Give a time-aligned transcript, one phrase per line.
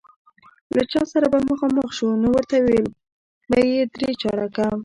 [0.75, 2.87] له چا سره به مخامخ شو، نو ورته ویل
[3.49, 4.65] به یې درې چارکه.